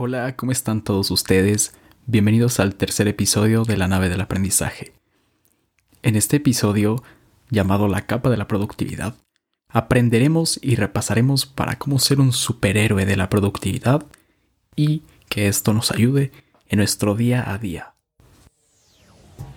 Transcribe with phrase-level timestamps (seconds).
[0.00, 1.74] Hola, ¿cómo están todos ustedes?
[2.06, 4.92] Bienvenidos al tercer episodio de la nave del aprendizaje.
[6.02, 7.02] En este episodio,
[7.50, 9.16] llamado La capa de la productividad,
[9.68, 14.06] aprenderemos y repasaremos para cómo ser un superhéroe de la productividad
[14.76, 16.30] y que esto nos ayude
[16.68, 17.94] en nuestro día a día.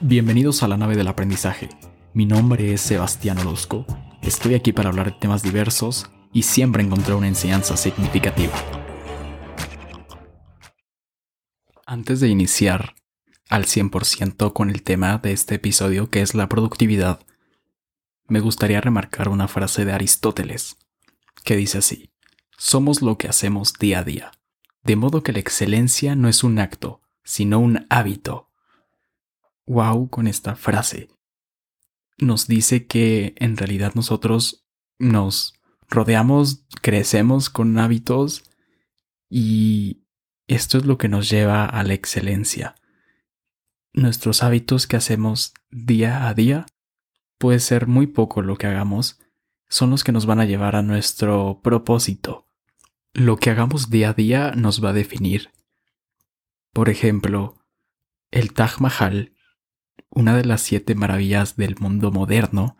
[0.00, 1.68] Bienvenidos a la nave del aprendizaje.
[2.12, 3.86] Mi nombre es Sebastián Orozco.
[4.20, 8.83] Estoy aquí para hablar de temas diversos y siempre encontrar una enseñanza significativa.
[11.86, 12.94] Antes de iniciar
[13.50, 17.20] al 100% con el tema de este episodio que es la productividad,
[18.26, 20.78] me gustaría remarcar una frase de Aristóteles,
[21.44, 22.10] que dice así,
[22.56, 24.32] somos lo que hacemos día a día,
[24.82, 28.50] de modo que la excelencia no es un acto, sino un hábito.
[29.66, 31.08] Wow con esta frase.
[32.16, 34.64] Nos dice que en realidad nosotros
[34.98, 35.54] nos
[35.90, 38.44] rodeamos, crecemos con hábitos
[39.28, 40.03] y
[40.46, 42.74] esto es lo que nos lleva a la excelencia.
[43.92, 46.66] Nuestros hábitos que hacemos día a día,
[47.38, 49.20] puede ser muy poco lo que hagamos,
[49.68, 52.48] son los que nos van a llevar a nuestro propósito.
[53.12, 55.50] Lo que hagamos día a día nos va a definir.
[56.72, 57.56] Por ejemplo,
[58.30, 59.32] el Taj Mahal,
[60.10, 62.76] una de las siete maravillas del mundo moderno,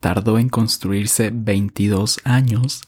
[0.00, 2.82] tardó en construirse 22 años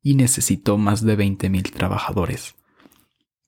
[0.00, 2.54] y necesitó más de 20.000 trabajadores.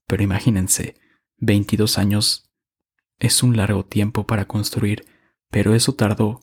[0.06, 0.94] Pero imagínense,
[1.38, 2.50] 22 años
[3.18, 5.04] es un largo tiempo para construir,
[5.50, 6.40] pero eso tardó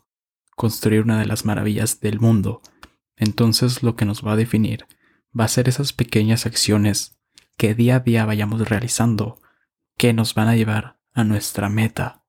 [0.56, 2.62] construir una de las maravillas del mundo.
[3.16, 4.86] Entonces lo que nos va a definir
[5.38, 7.18] va a ser esas pequeñas acciones
[7.58, 9.40] que día a día vayamos realizando,
[9.98, 12.24] que nos van a llevar a nuestra meta.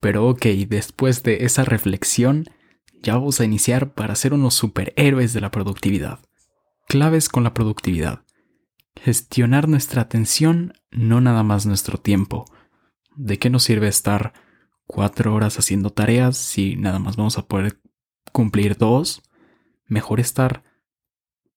[0.00, 2.48] Pero ok, después de esa reflexión,
[3.02, 6.20] ya vamos a iniciar para ser unos superhéroes de la productividad.
[6.88, 8.24] Claves con la productividad.
[8.96, 12.44] Gestionar nuestra atención, no nada más nuestro tiempo.
[13.16, 14.32] ¿De qué nos sirve estar
[14.86, 17.80] cuatro horas haciendo tareas si nada más vamos a poder
[18.32, 19.22] cumplir dos?
[19.86, 20.62] Mejor estar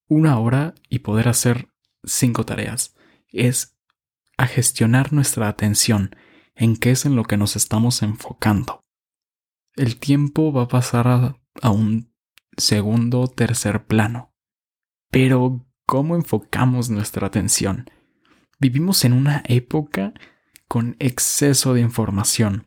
[0.07, 1.69] una hora y poder hacer
[2.03, 2.95] cinco tareas.
[3.27, 3.77] Es
[4.37, 6.15] a gestionar nuestra atención,
[6.55, 8.83] en qué es en lo que nos estamos enfocando.
[9.75, 12.13] El tiempo va a pasar a, a un
[12.57, 14.33] segundo o tercer plano.
[15.09, 17.89] Pero cómo enfocamos nuestra atención.
[18.59, 20.13] Vivimos en una época
[20.67, 22.65] con exceso de información.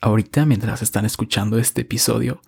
[0.00, 2.40] Ahorita, mientras están escuchando este episodio,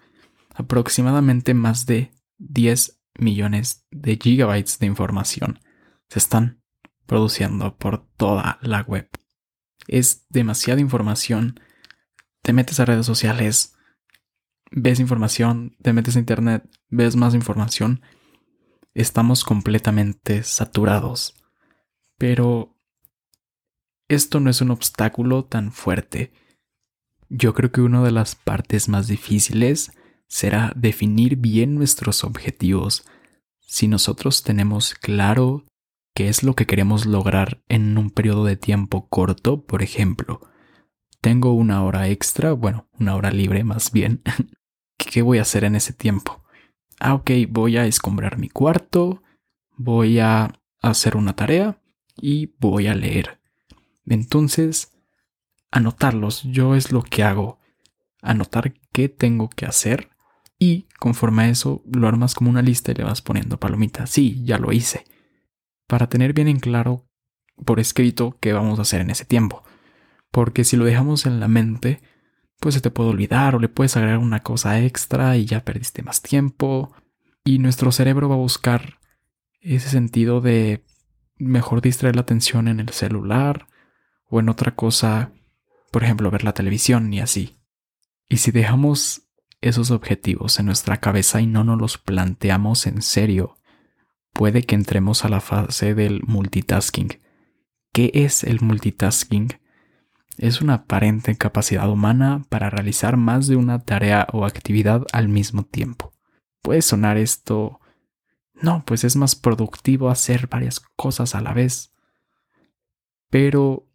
[0.55, 5.61] aproximadamente más de 10 millones de gigabytes de información
[6.09, 6.63] se están
[7.07, 9.09] produciendo por toda la web.
[9.87, 11.61] Es demasiada información.
[12.43, 13.75] Te metes a redes sociales,
[14.71, 18.03] ves información, te metes a internet, ves más información
[18.95, 21.35] estamos completamente saturados.
[22.19, 22.77] Pero
[24.09, 26.33] esto no es un obstáculo tan fuerte.
[27.29, 29.93] Yo creo que una de las partes más difíciles
[30.27, 33.05] será definir bien nuestros objetivos.
[33.61, 35.65] Si nosotros tenemos claro
[36.15, 40.41] qué es lo que queremos lograr en un periodo de tiempo corto, por ejemplo,
[41.21, 44.23] tengo una hora extra, bueno, una hora libre más bien,
[44.97, 46.40] ¿qué voy a hacer en ese tiempo?
[47.01, 49.23] Ah, ok, voy a escombrar mi cuarto,
[49.77, 51.83] voy a hacer una tarea
[52.17, 53.41] y voy a leer.
[54.07, 54.93] Entonces,
[55.71, 57.59] anotarlos, yo es lo que hago,
[58.23, 60.11] anotar qué tengo que hacer
[60.59, 64.11] y conforme a eso lo armas como una lista y le vas poniendo palomitas.
[64.11, 65.05] Sí, ya lo hice.
[65.87, 67.07] Para tener bien en claro
[67.65, 69.63] por escrito qué vamos a hacer en ese tiempo.
[70.31, 72.03] Porque si lo dejamos en la mente,
[72.61, 76.03] pues se te puede olvidar o le puedes agregar una cosa extra y ya perdiste
[76.03, 76.93] más tiempo.
[77.43, 79.01] Y nuestro cerebro va a buscar
[79.61, 80.85] ese sentido de
[81.39, 83.67] mejor distraer la atención en el celular
[84.27, 85.33] o en otra cosa,
[85.91, 87.59] por ejemplo, ver la televisión y así.
[88.29, 89.23] Y si dejamos
[89.63, 93.57] esos objetivos en nuestra cabeza y no nos los planteamos en serio,
[94.33, 97.21] puede que entremos a la fase del multitasking.
[97.93, 99.49] ¿Qué es el multitasking?
[100.41, 105.65] Es una aparente capacidad humana para realizar más de una tarea o actividad al mismo
[105.65, 106.15] tiempo.
[106.63, 107.79] Puede sonar esto...
[108.55, 111.93] No, pues es más productivo hacer varias cosas a la vez.
[113.29, 113.87] Pero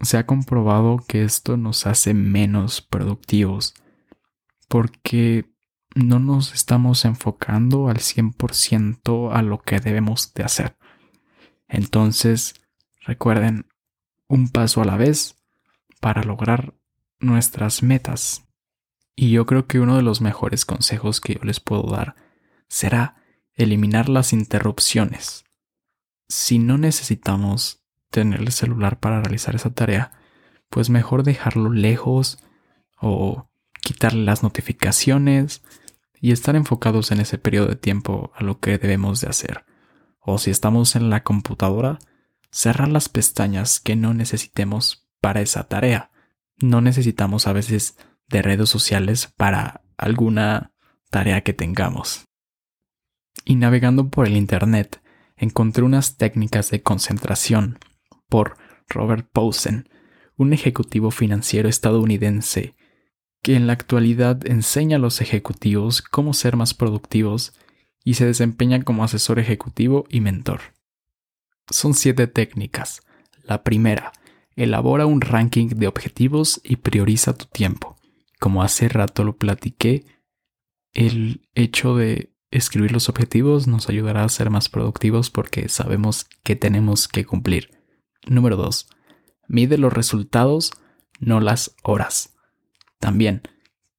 [0.00, 3.74] se ha comprobado que esto nos hace menos productivos
[4.68, 5.50] porque
[5.94, 10.76] no nos estamos enfocando al 100% a lo que debemos de hacer.
[11.68, 12.54] Entonces,
[13.00, 13.66] recuerden,
[14.28, 15.39] un paso a la vez
[16.00, 16.74] para lograr
[17.18, 18.48] nuestras metas.
[19.14, 22.16] Y yo creo que uno de los mejores consejos que yo les puedo dar
[22.68, 23.16] será
[23.54, 25.44] eliminar las interrupciones.
[26.28, 30.12] Si no necesitamos tener el celular para realizar esa tarea,
[30.68, 32.42] pues mejor dejarlo lejos
[33.00, 33.50] o
[33.82, 35.62] quitarle las notificaciones
[36.20, 39.64] y estar enfocados en ese periodo de tiempo a lo que debemos de hacer.
[40.20, 41.98] O si estamos en la computadora,
[42.50, 46.10] cerrar las pestañas que no necesitemos para esa tarea.
[46.58, 47.96] No necesitamos a veces
[48.28, 50.72] de redes sociales para alguna
[51.10, 52.24] tarea que tengamos.
[53.44, 55.02] Y navegando por el Internet,
[55.36, 57.78] encontré unas técnicas de concentración
[58.28, 58.56] por
[58.88, 59.88] Robert Posen,
[60.36, 62.74] un ejecutivo financiero estadounidense
[63.42, 67.54] que en la actualidad enseña a los ejecutivos cómo ser más productivos
[68.04, 70.60] y se desempeña como asesor ejecutivo y mentor.
[71.70, 73.02] Son siete técnicas.
[73.42, 74.12] La primera,
[74.62, 77.96] elabora un ranking de objetivos y prioriza tu tiempo.
[78.38, 80.04] Como hace rato lo platiqué,
[80.92, 86.56] el hecho de escribir los objetivos nos ayudará a ser más productivos porque sabemos que
[86.56, 87.70] tenemos que cumplir.
[88.26, 88.88] Número 2.
[89.48, 90.72] Mide los resultados,
[91.20, 92.34] no las horas.
[92.98, 93.42] También,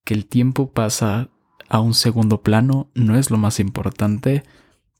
[0.04, 1.30] que el tiempo pasa
[1.70, 4.44] a un segundo plano no es lo más importante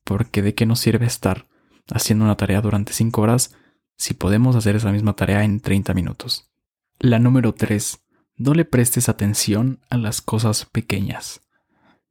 [0.04, 1.48] porque de qué nos sirve estar
[1.94, 3.56] haciendo una tarea durante 5 horas
[4.02, 6.50] si podemos hacer esa misma tarea en 30 minutos.
[6.98, 8.00] La número 3.
[8.36, 11.42] No le prestes atención a las cosas pequeñas.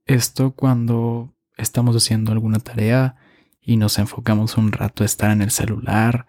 [0.07, 3.17] Esto cuando estamos haciendo alguna tarea
[3.61, 6.27] y nos enfocamos un rato a estar en el celular,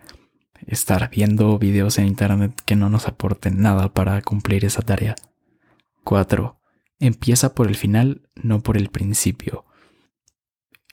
[0.66, 5.14] estar viendo videos en internet que no nos aporten nada para cumplir esa tarea.
[6.04, 6.60] 4.
[6.98, 9.66] Empieza por el final, no por el principio.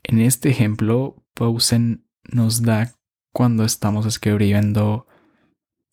[0.03, 2.98] En este ejemplo, Pausen nos da
[3.39, 5.07] cuando estamos escribiendo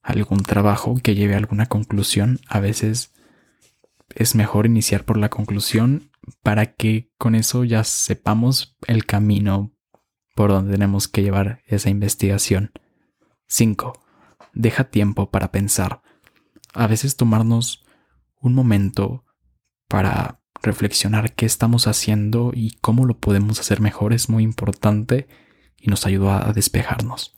[0.01, 2.39] algún trabajo que lleve a alguna conclusión.
[2.47, 3.13] A veces
[4.15, 6.09] es mejor iniciar por la conclusión
[6.41, 9.75] para que con eso ya sepamos el camino
[10.33, 12.71] por donde tenemos que llevar esa investigación.
[13.45, 13.93] 5.
[14.55, 16.01] Deja tiempo para pensar.
[16.73, 17.85] A veces tomarnos
[18.41, 19.23] un momento
[19.87, 25.27] para reflexionar qué estamos haciendo y cómo lo podemos hacer mejor es muy importante
[25.79, 27.34] y nos ayuda a despejarnos.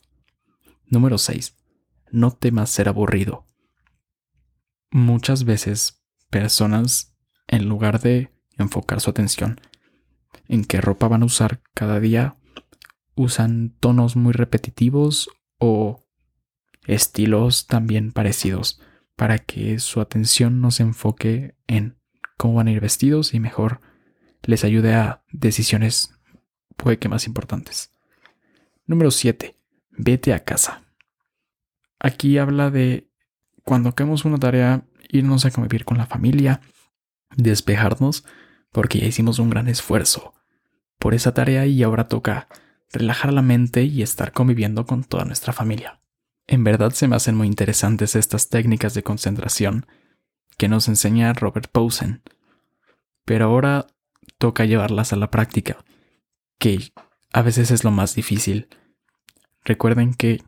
[0.89, 1.56] Número 6.
[2.12, 3.45] No temas ser aburrido.
[4.92, 7.16] Muchas veces personas,
[7.48, 9.60] en lugar de enfocar su atención
[10.48, 12.38] en qué ropa van a usar cada día,
[13.16, 16.06] usan tonos muy repetitivos o
[16.86, 18.80] estilos también parecidos
[19.16, 21.98] para que su atención no se enfoque en
[22.38, 23.81] cómo van a ir vestidos y mejor
[24.44, 26.13] les ayude a decisiones
[26.78, 27.92] puede que más importantes.
[28.86, 29.56] Número 7.
[29.97, 30.83] Vete a casa.
[31.99, 33.09] Aquí habla de
[33.63, 36.61] cuando hagamos una tarea, irnos a convivir con la familia,
[37.35, 38.23] despejarnos,
[38.71, 40.33] porque ya hicimos un gran esfuerzo
[40.99, 42.47] por esa tarea y ahora toca
[42.91, 46.01] relajar la mente y estar conviviendo con toda nuestra familia.
[46.47, 49.85] En verdad se me hacen muy interesantes estas técnicas de concentración
[50.57, 52.23] que nos enseña Robert Posen.
[53.25, 53.88] Pero ahora
[54.38, 55.83] toca llevarlas a la práctica,
[56.57, 56.91] que
[57.33, 58.69] a veces es lo más difícil.
[59.67, 60.41] Recuerden que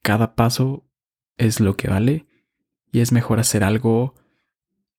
[0.00, 0.88] cada paso
[1.36, 2.26] es lo que vale
[2.90, 4.14] y es mejor hacer algo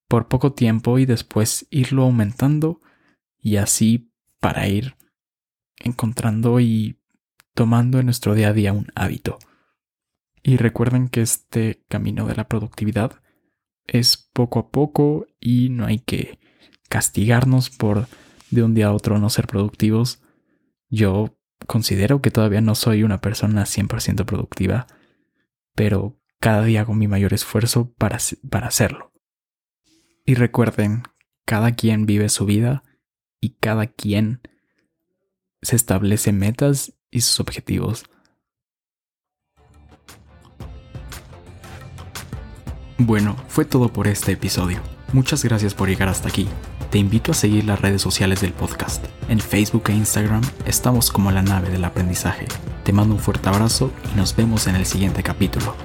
[0.07, 2.79] por poco tiempo y después irlo aumentando
[3.39, 4.95] y así para ir
[5.77, 6.99] encontrando y
[7.55, 9.39] tomando en nuestro día a día un hábito.
[10.43, 13.23] Y recuerden que este camino de la productividad
[13.87, 16.37] es poco a poco y no hay que
[16.89, 18.07] castigarnos por
[18.51, 20.21] de un día a otro no ser productivos.
[20.89, 21.36] Yo
[21.67, 24.87] considero que todavía no soy una persona 100% productiva,
[25.75, 28.17] pero cada día hago mi mayor esfuerzo para,
[28.49, 29.11] para hacerlo.
[30.25, 31.03] Y recuerden,
[31.45, 32.83] cada quien vive su vida
[33.39, 34.41] y cada quien
[35.61, 38.05] se establece metas y sus objetivos.
[42.97, 44.81] Bueno, fue todo por este episodio.
[45.13, 46.47] Muchas gracias por llegar hasta aquí.
[46.89, 49.05] Te invito a seguir las redes sociales del podcast.
[49.27, 52.45] En Facebook e Instagram estamos como la nave del aprendizaje.
[52.85, 55.75] Te mando un fuerte abrazo y nos vemos en el siguiente capítulo.